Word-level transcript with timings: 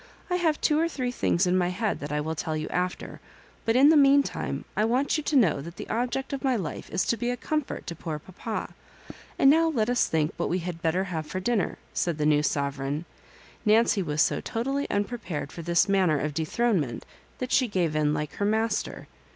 I 0.31 0.37
have 0.37 0.59
two 0.59 0.79
or 0.79 0.89
three 0.89 1.11
things 1.11 1.45
in 1.45 1.55
my 1.55 1.67
head 1.67 1.99
that 1.99 2.11
I 2.11 2.21
will 2.21 2.33
tell 2.33 2.57
you 2.57 2.67
after; 2.69 3.21
but 3.65 3.75
in 3.75 3.89
the 3.89 3.95
meantime 3.95 4.65
I 4.75 4.83
want 4.83 5.15
yon 5.15 5.23
to 5.25 5.35
know 5.35 5.61
that 5.61 5.75
the 5.75 5.87
object 5.89 6.33
of 6.33 6.43
my 6.43 6.55
life 6.55 6.89
is 6.89 7.05
to 7.05 7.17
be 7.17 7.29
a 7.29 7.37
comfort 7.37 7.85
to 7.85 7.95
poor 7.95 8.17
papa; 8.17 8.73
and 9.37 9.51
now 9.51 9.67
let 9.69 9.91
us 9.91 10.07
think 10.07 10.31
what 10.37 10.49
we 10.49 10.57
had 10.57 10.81
better 10.81 11.03
have 11.03 11.27
for 11.27 11.39
dinner," 11.39 11.77
said 11.93 12.17
the 12.17 12.25
new 12.25 12.41
sovereign. 12.41 13.05
Nancy 13.63 14.01
was 14.01 14.23
so 14.23 14.41
totally 14.41 14.87
unpre 14.87 15.21
pared 15.21 15.51
for 15.51 15.61
this 15.61 15.87
manner 15.87 16.17
of 16.19 16.33
dethronement 16.33 17.05
that 17.37 17.51
she 17.51 17.67
gave 17.67 17.95
in 17.95 18.11
like 18.11 18.33
her 18.37 18.45
master. 18.45 19.07